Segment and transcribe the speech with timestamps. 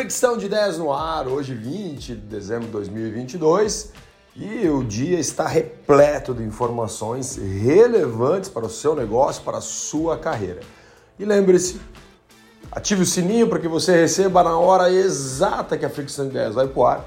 [0.00, 3.92] Fricção de ideias no ar, hoje 20 de dezembro de 2022
[4.34, 10.16] e o dia está repleto de informações relevantes para o seu negócio, para a sua
[10.16, 10.60] carreira.
[11.18, 11.78] E lembre-se,
[12.72, 16.54] ative o sininho para que você receba na hora exata que a Fricção de Ideias
[16.54, 17.04] vai pro ar.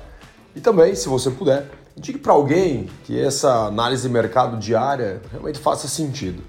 [0.55, 5.57] E também, se você puder, indique para alguém que essa análise de mercado diária realmente
[5.57, 6.43] faça sentido.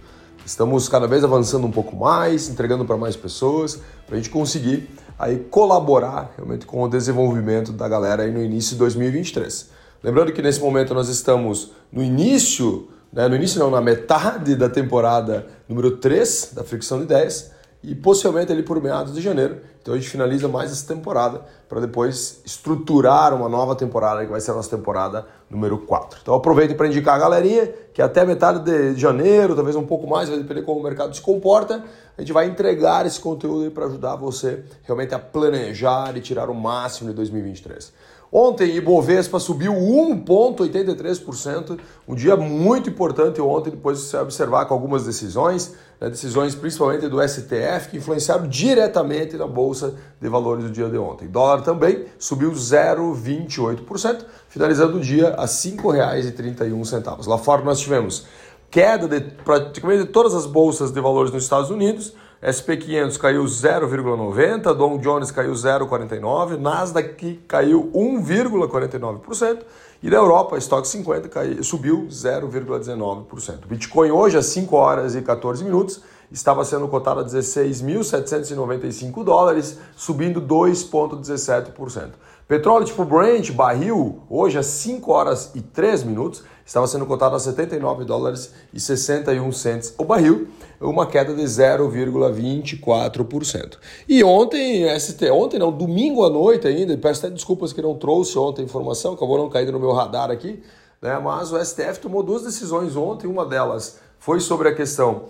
[0.44, 4.90] Estamos cada vez avançando um pouco mais, entregando para mais pessoas, para a gente conseguir
[5.18, 9.70] aí colaborar realmente com o desenvolvimento da galera aí no início de 2023.
[10.02, 14.68] Lembrando que nesse momento nós estamos no início, né, no início não, na metade da
[14.68, 17.53] temporada número 3 da Fricção de Ideias
[17.86, 19.58] e possivelmente ali por meados de janeiro.
[19.82, 24.40] Então a gente finaliza mais essa temporada para depois estruturar uma nova temporada que vai
[24.40, 26.20] ser a nossa temporada número 4.
[26.22, 30.28] Então aproveite para indicar a galerinha que até metade de janeiro, talvez um pouco mais,
[30.28, 31.84] vai depender como o mercado se comporta,
[32.16, 36.54] a gente vai entregar esse conteúdo para ajudar você realmente a planejar e tirar o
[36.54, 37.92] máximo de 2023.
[38.36, 41.78] Ontem, Ibovespa subiu 1,83%,
[42.08, 45.72] um dia muito importante ontem, depois de se observar com algumas decisões,
[46.04, 50.98] né, decisões principalmente do STF, que influenciaram diretamente na Bolsa de Valores do dia de
[50.98, 51.26] ontem.
[51.28, 57.26] Dólar também subiu 0,28%, finalizando o dia a R$ 5,31.
[57.26, 58.26] Lá fora nós tivemos
[58.70, 64.98] queda de praticamente todas as bolsas de valores nos Estados Unidos, SP500 caiu 0,90, Dow
[64.98, 69.58] Jones caiu 0,49, Nasdaq caiu 1,49%
[70.04, 73.66] e na Europa, Stock 50 caiu, subiu 0,19%.
[73.66, 76.02] Bitcoin hoje às 5 horas e 14 minutos
[76.34, 82.10] estava sendo cotado a 16.795 dólares, subindo 2,17%.
[82.48, 87.38] Petróleo tipo Brent, barril, hoje às 5 horas e 3 minutos, estava sendo cotado a
[87.38, 90.48] 79 dólares e 61 cents o barril,
[90.80, 93.78] uma queda de 0,24%.
[94.08, 98.36] E ontem, ST, ontem não, domingo à noite ainda, peço até desculpas que não trouxe
[98.36, 100.60] ontem a informação, acabou não caindo no meu radar aqui,
[101.00, 105.26] né, mas o STF tomou duas decisões ontem, uma delas foi sobre a questão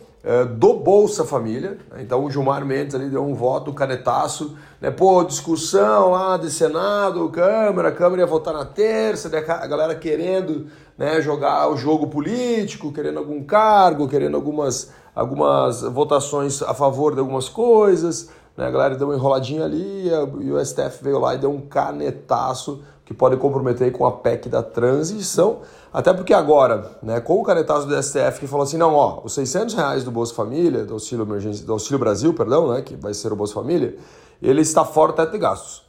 [0.56, 1.78] do Bolsa Família.
[1.90, 2.02] Né?
[2.02, 4.90] Então o Gilmar Mendes ali deu um voto, um canetaço, né?
[4.90, 9.44] Pô, discussão lá de Senado, Câmara, a Câmara ia votar na terça, né?
[9.46, 16.62] a galera querendo né, jogar o jogo político, querendo algum cargo, querendo algumas, algumas votações
[16.62, 18.30] a favor de algumas coisas.
[18.56, 18.66] Né?
[18.66, 20.08] A galera deu uma enroladinha ali
[20.40, 24.48] e o STF veio lá e deu um canetaço que pode comprometer com a PEC
[24.48, 25.60] da transição,
[25.92, 29.34] até porque agora, né, com o canetazo do STF que falou assim, não, ó, os
[29.34, 33.12] 600 reais do Bolsa Família, do Auxílio, Emergência, do Auxílio Brasil, perdão, né, que vai
[33.12, 33.96] ser o Bolsa Família,
[34.42, 35.82] ele está fora do teto de gastos.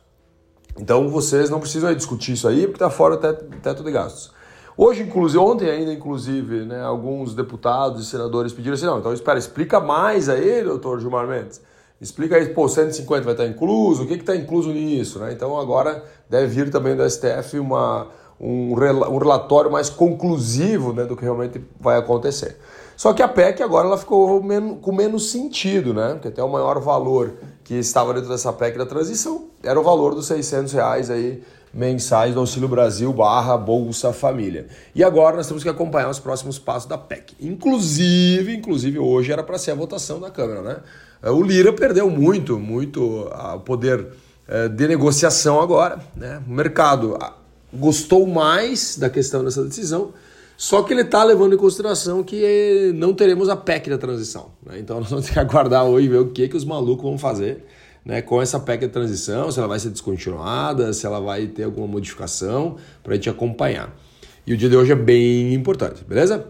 [0.78, 4.34] Então vocês não precisam discutir isso aí, porque está fora do teto, teto de gastos.
[4.78, 9.40] Hoje, inclusive, ontem ainda, inclusive, né, alguns deputados e senadores pediram assim, não, então espera,
[9.40, 11.62] explica mais aí, doutor Gilmar Mendes,
[12.06, 15.18] Explica aí, pô, 150 vai estar incluso, o que está incluso nisso?
[15.18, 15.34] Né?
[15.34, 21.16] Então agora deve vir também do STF uma, um, um relatório mais conclusivo né, do
[21.16, 22.60] que realmente vai acontecer.
[22.96, 24.40] Só que a PEC agora ela ficou
[24.82, 26.14] com menos sentido, né?
[26.14, 27.34] Porque até o maior valor
[27.64, 31.44] que estava dentro dessa PEC da transição era o valor dos 600 reais aí
[31.76, 34.68] mensais do Auxílio Brasil barra Bolsa Família.
[34.96, 37.36] E agora nós temos que acompanhar os próximos passos da PEC.
[37.42, 40.78] Inclusive, inclusive hoje era para ser a votação da Câmara, né?
[41.22, 44.08] É, o Lira perdeu muito, muito o poder
[44.48, 46.00] é, de negociação agora.
[46.16, 46.42] Né?
[46.48, 47.18] O mercado
[47.74, 50.14] gostou mais da questão dessa decisão,
[50.56, 54.52] só que ele está levando em consideração que não teremos a PEC da transição.
[54.66, 54.80] Né?
[54.80, 57.18] Então nós vamos ter que aguardar hoje e ver o que, que os malucos vão
[57.18, 57.66] fazer
[58.06, 61.64] né, com essa PEC da transição, se ela vai ser descontinuada, se ela vai ter
[61.64, 63.94] alguma modificação para a gente acompanhar.
[64.46, 66.48] E o dia de hoje é bem importante, beleza?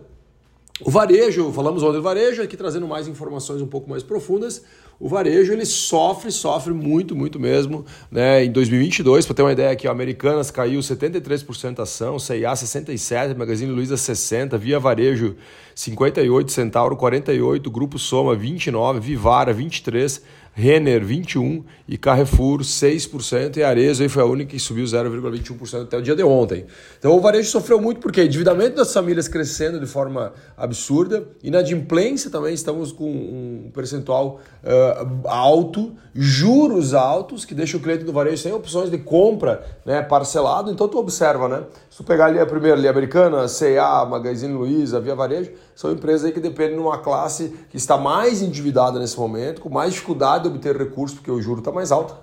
[0.81, 4.61] O varejo, falamos ontem do varejo, aqui trazendo mais informações um pouco mais profundas.
[4.99, 7.85] O varejo ele sofre, sofre muito, muito mesmo.
[8.11, 8.43] Né?
[8.43, 13.37] Em 2022, para ter uma ideia aqui, o Americanas caiu 73% a ação, CIA 67%,
[13.37, 15.37] Magazine Luiza 60%, Via Varejo
[15.75, 20.21] 58%, Centauro 48%, Grupo Soma 29%, Vivara 23%,
[20.57, 25.97] Renner 21 e Carrefour 6% e Arezzo aí foi a única que subiu 0,21% até
[25.97, 26.65] o dia de ontem.
[26.97, 32.53] Então o varejo sofreu muito porque endividamento das famílias crescendo de forma absurda, inadimplência também
[32.53, 38.53] estamos com um percentual uh, alto, juros altos que deixa o cliente do varejo sem
[38.53, 40.71] opções de compra, né, parcelado.
[40.71, 41.63] Então tu observa, né?
[41.89, 46.31] Se tu pegar ali a primeira ali americana, C&A, Magazine Luiza, Via Varejo, são empresas
[46.31, 50.49] que dependem de uma classe que está mais endividada nesse momento, com mais dificuldade de
[50.49, 52.15] obter recursos, porque o juro está mais alto,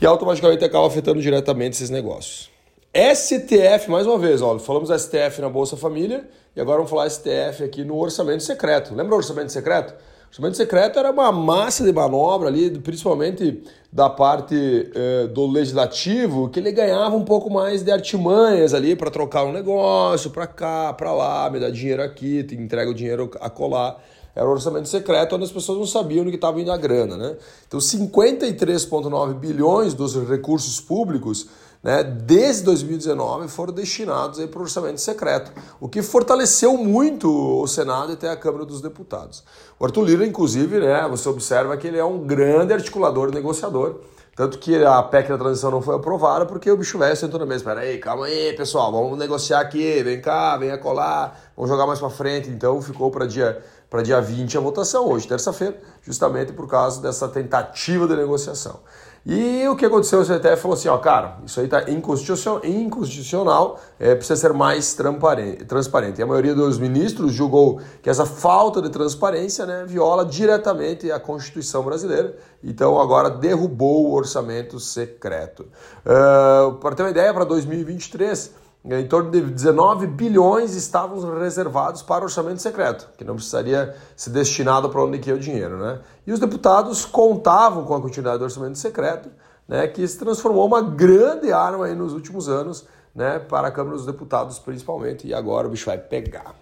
[0.00, 2.50] e automaticamente acaba afetando diretamente esses negócios.
[2.94, 7.62] STF, mais uma vez, ó, falamos STF na Bolsa Família e agora vamos falar STF
[7.62, 8.94] aqui no orçamento secreto.
[8.94, 9.94] Lembra o orçamento secreto?
[10.36, 14.54] Orçamento secreto era uma massa de manobra ali, principalmente da parte
[14.94, 19.52] eh, do legislativo, que ele ganhava um pouco mais de artimanhas ali para trocar um
[19.52, 23.98] negócio para cá, para lá, me dá dinheiro aqui, te entrega o dinheiro a colar.
[24.34, 27.16] Era um orçamento secreto onde as pessoas não sabiam no que estava indo a grana.
[27.16, 27.36] Né?
[27.66, 31.48] Então, 53,9 bilhões dos recursos públicos
[31.86, 38.10] né, desde 2019 foram destinados para o orçamento secreto, o que fortaleceu muito o Senado
[38.10, 39.44] e até a Câmara dos Deputados.
[39.78, 44.00] O Arthur Lira, inclusive, né, você observa que ele é um grande articulador e negociador,
[44.34, 47.46] tanto que a PEC da transição não foi aprovada porque o bicho velho sentou na
[47.46, 47.58] mesa.
[47.58, 52.00] Espera aí, calma aí, pessoal, vamos negociar aqui, vem cá, vem colar, vamos jogar mais
[52.00, 52.50] para frente.
[52.50, 57.28] Então ficou para dia para dia 20 a votação, hoje, terça-feira, justamente por causa dessa
[57.28, 58.80] tentativa de negociação.
[59.28, 60.20] E o que aconteceu?
[60.20, 64.94] O CTF falou assim: ó, cara, isso aí está inconstitucional, inconstitucional é, precisa ser mais
[64.94, 66.20] transparente.
[66.20, 71.18] E a maioria dos ministros julgou que essa falta de transparência né, viola diretamente a
[71.18, 75.66] Constituição brasileira, então agora derrubou o orçamento secreto.
[76.04, 82.24] Uh, para ter uma ideia, para 2023 em torno de 19 bilhões estavam reservados para
[82.24, 85.76] orçamento secreto, que não precisaria ser destinado para onde que ia o dinheiro.
[85.76, 85.98] Né?
[86.26, 89.28] E os deputados contavam com a continuidade do orçamento secreto,
[89.66, 93.96] né, que se transformou uma grande arma aí nos últimos anos né, para a Câmara
[93.96, 96.54] dos Deputados, principalmente, e agora o bicho vai pegar.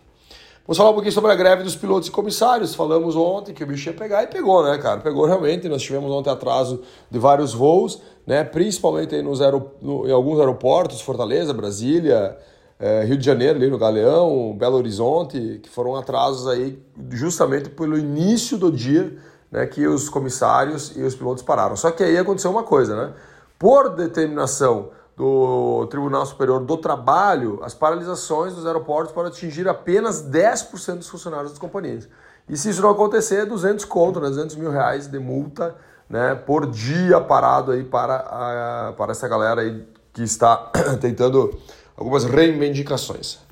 [0.67, 2.75] Vamos falar um pouquinho sobre a greve dos pilotos e comissários.
[2.75, 4.99] Falamos ontem que o bicho ia pegar e pegou, né, cara?
[4.99, 5.69] Pegou realmente.
[5.69, 6.81] Nós tivemos ontem atraso
[7.11, 8.43] de vários voos, né?
[8.45, 9.41] Principalmente nos
[9.83, 12.39] no, em alguns aeroportos, Fortaleza, Brasília,
[12.79, 17.99] é, Rio de Janeiro, ali no Galeão, Belo Horizonte, que foram atrasos aí justamente pelo
[17.99, 19.19] início do dia,
[19.53, 19.67] né?
[19.67, 21.77] Que os comissários e os pilotos pararam.
[21.77, 23.13] Só que aí aconteceu uma coisa, né?
[23.59, 30.99] Por determinação do Tribunal Superior do Trabalho as paralisações dos aeroportos para atingir apenas 10%
[30.99, 32.09] dos funcionários das companhias.
[32.49, 35.77] E se isso não acontecer, é 200 conto, né, 200 mil reais de multa
[36.09, 40.71] né, por dia parado aí para, a, para essa galera aí que está
[41.01, 41.59] tentando
[41.97, 43.44] algumas reivindicações.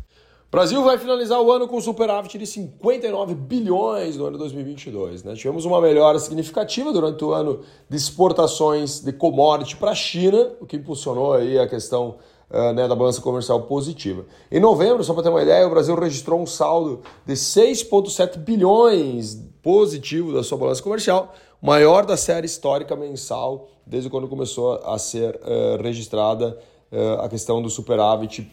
[0.52, 5.24] Brasil vai finalizar o ano com superávit de 59 bilhões no ano 2022.
[5.24, 5.32] Né?
[5.32, 10.66] Tivemos uma melhora significativa durante o ano de exportações de commodity para a China, o
[10.66, 12.16] que impulsionou aí a questão
[12.50, 14.26] uh, né, da balança comercial positiva.
[14.50, 19.42] Em novembro, só para ter uma ideia, o Brasil registrou um saldo de 6,7 bilhões
[19.62, 21.32] positivo da sua balança comercial,
[21.62, 26.58] maior da série histórica mensal desde quando começou a ser uh, registrada
[26.92, 28.52] uh, a questão do superávit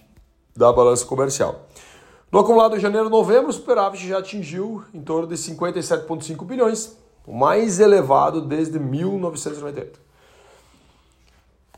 [0.55, 1.67] da balança comercial.
[2.31, 6.95] No acumulado de janeiro e novembro, o superávit já atingiu em torno de 57,5 bilhões,
[7.25, 9.99] o mais elevado desde 1998.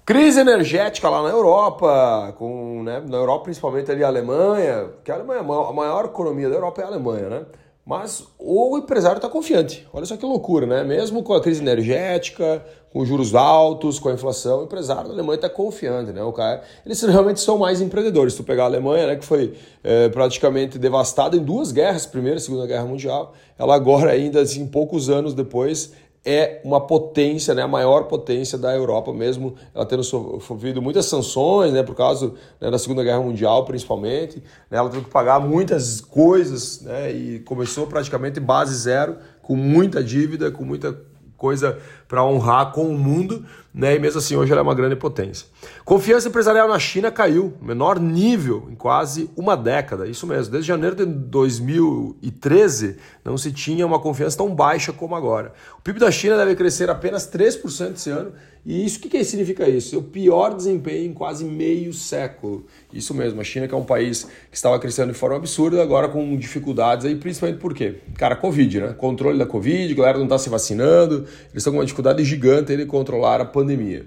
[0.06, 5.16] Crise energética lá na Europa, com, né, na Europa principalmente ali a Alemanha, que a
[5.16, 7.46] Alemanha, a maior economia da Europa é a Alemanha, né?
[7.86, 9.88] Mas o empresário está confiante.
[9.92, 10.84] Olha só que loucura, né?
[10.84, 12.64] Mesmo com a crise energética,
[12.94, 16.22] com juros altos, com a inflação, o empresário da Alemanha está confiante, né?
[16.22, 18.34] O cara, eles realmente são mais empreendedores.
[18.34, 22.38] Se tu pegar a Alemanha, né, que foi é, praticamente devastada em duas guerras, Primeira
[22.38, 27.64] e Segunda Guerra Mundial, ela agora ainda, assim, poucos anos depois, é uma potência, né,
[27.64, 32.70] a maior potência da Europa mesmo, ela tendo sofrido muitas sanções, né, por causa né,
[32.70, 34.38] da Segunda Guerra Mundial principalmente,
[34.70, 40.04] né, ela teve que pagar muitas coisas, né, e começou praticamente base zero, com muita
[40.04, 40.96] dívida, com muita
[41.36, 41.80] coisa
[42.12, 43.96] para honrar com o mundo, né?
[43.96, 45.48] E mesmo assim hoje ela é uma grande potência.
[45.86, 50.06] Confiança empresarial na China caiu, menor nível em quase uma década.
[50.06, 55.54] Isso mesmo, desde janeiro de 2013 não se tinha uma confiança tão baixa como agora.
[55.80, 58.34] O PIB da China deve crescer apenas 3% esse ano.
[58.64, 59.98] E isso o que, que significa isso?
[59.98, 62.66] O pior desempenho em quase meio século.
[62.94, 66.08] Isso mesmo, a China que é um país que estava crescendo de forma absurda, agora
[66.08, 67.96] com dificuldades aí, principalmente por quê?
[68.18, 68.94] Cara, Covid, né?
[68.94, 72.76] Controle da Covid, a galera não está se vacinando, eles estão com uma dificuldade gigante
[72.76, 74.06] de controlar a pandemia.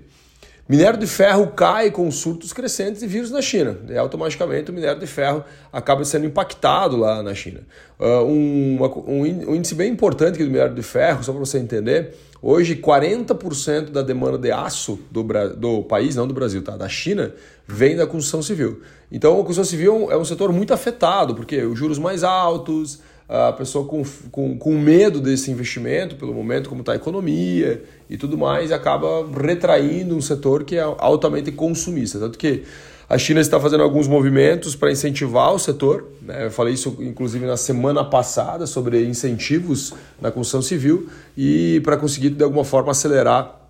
[0.67, 3.77] Minério de ferro cai com surtos crescentes de vírus na China.
[3.87, 7.61] E automaticamente o minério de ferro acaba sendo impactado lá na China.
[8.01, 13.91] Um, um, índice bem importante do minério de ferro, só para você entender, hoje 40%
[13.91, 15.23] da demanda de aço do,
[15.55, 16.79] do país, não do Brasil, tá?
[16.79, 17.35] da China,
[17.69, 18.81] vem da construção civil.
[19.13, 23.53] Então a construção civil é um setor muito afetado, porque os juros mais altos, a
[23.53, 28.37] pessoa com, com, com medo desse investimento, pelo momento como está a economia e tudo
[28.37, 32.19] mais, acaba retraindo um setor que é altamente consumista.
[32.19, 32.65] Tanto que
[33.09, 36.07] a China está fazendo alguns movimentos para incentivar o setor.
[36.23, 36.47] Né?
[36.47, 42.31] Eu falei isso, inclusive, na semana passada, sobre incentivos na construção civil e para conseguir,
[42.31, 43.61] de alguma forma, acelerar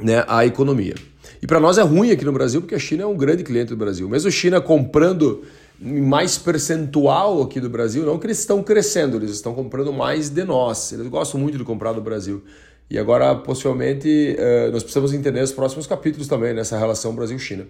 [0.00, 0.94] né, a economia.
[1.40, 3.68] E para nós é ruim aqui no Brasil, porque a China é um grande cliente
[3.68, 4.08] do Brasil.
[4.08, 5.44] Mesmo a China comprando
[5.78, 10.44] mais percentual aqui do Brasil, não que eles estão crescendo, eles estão comprando mais de
[10.44, 10.92] nós.
[10.92, 12.42] Eles gostam muito de comprar do Brasil.
[12.88, 17.66] E agora, possivelmente, eh, nós precisamos entender os próximos capítulos também nessa relação Brasil-China.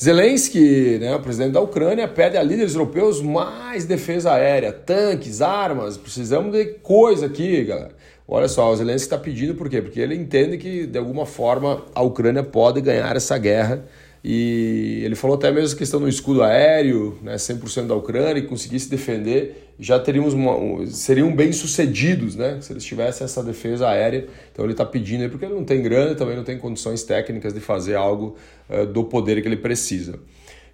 [0.00, 5.96] Zelensky, né, o presidente da Ucrânia, pede a líderes europeus mais defesa aérea, tanques, armas.
[5.96, 7.90] Precisamos de coisa aqui, galera.
[8.26, 9.82] Olha só, o Zelensky está pedindo por quê?
[9.82, 13.84] Porque ele entende que, de alguma forma, a Ucrânia pode ganhar essa guerra
[14.22, 18.46] e ele falou até mesmo a questão do escudo aéreo, né, 100% da Ucrânia, e
[18.46, 23.88] conseguir se defender, já teríamos uma, seriam bem sucedidos, né, se eles tivessem essa defesa
[23.88, 24.26] aérea.
[24.52, 27.54] Então ele está pedindo aí porque ele não tem grana, também não tem condições técnicas
[27.54, 28.36] de fazer algo
[28.68, 30.18] uh, do poder que ele precisa.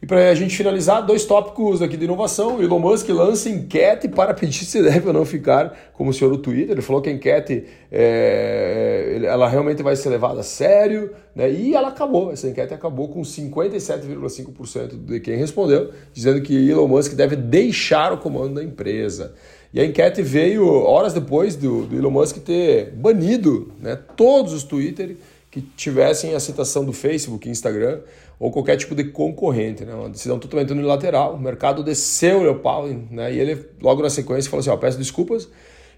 [0.03, 2.57] E para a gente finalizar, dois tópicos aqui de inovação.
[2.57, 6.39] O Elon Musk lança enquete para pedir se deve ou não ficar como senhor do
[6.39, 6.73] Twitter.
[6.73, 11.51] Ele falou que a enquete é, ela realmente vai ser levada a sério, né?
[11.51, 12.33] E ela acabou.
[12.33, 18.19] Essa enquete acabou com 57,5% de quem respondeu, dizendo que Elon Musk deve deixar o
[18.19, 19.35] comando da empresa.
[19.73, 24.63] E a enquete veio horas depois do, do Elon Musk ter banido né, todos os
[24.63, 25.17] Twitter
[25.55, 28.01] que tivessem a citação do Facebook, Instagram
[28.41, 29.95] ou qualquer tipo de concorrente, né?
[29.95, 31.37] Uma decisão totalmente unilateral.
[31.37, 33.33] O mercado desceu o pau, né?
[33.33, 35.49] E ele logo na sequência falou assim: ó, peço desculpas,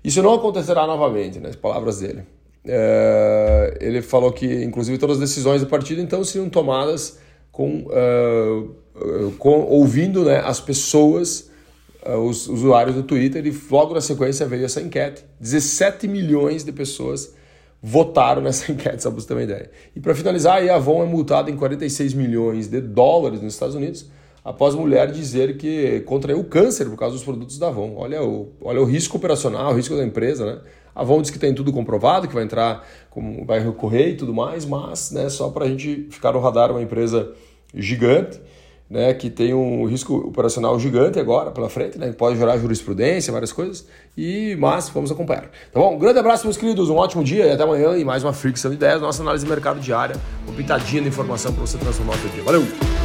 [0.04, 1.48] isso não acontecerá novamente, né?
[1.48, 2.24] As palavras dele.
[2.66, 7.18] É, ele falou que, inclusive, todas as decisões do partido então seriam tomadas
[7.50, 11.50] com, uh, com ouvindo né, as pessoas,
[12.06, 15.24] uh, os usuários do Twitter, e logo na sequência veio essa enquete.
[15.40, 17.34] 17 milhões de pessoas
[17.82, 19.70] votaram nessa enquete, só para você ter uma ideia.
[19.94, 24.10] E para finalizar, a Avon é multada em 46 milhões de dólares nos Estados Unidos
[24.44, 27.94] após mulher dizer que contraiu câncer por causa dos produtos da Avon.
[27.96, 30.60] Olha o, olha o risco operacional, o risco da empresa, né?
[30.94, 34.32] A Avon diz que tem tudo comprovado, que vai entrar, como vai recorrer e tudo
[34.32, 37.32] mais, mas né, só para a gente ficar no radar, uma empresa
[37.74, 38.40] gigante
[38.88, 43.52] né, que tem um risco operacional gigante agora pela frente, né, pode gerar jurisprudência, várias
[43.52, 45.50] coisas, e mas vamos acompanhar.
[45.72, 45.94] Tá bom?
[45.94, 48.70] Um grande abraço, meus queridos, um ótimo dia e até amanhã e mais uma fricção
[48.70, 50.16] de ideias, nossa análise de mercado diária,
[50.46, 52.42] uma pitadinha de informação para você transformar o seu dia.
[52.42, 52.95] Valeu!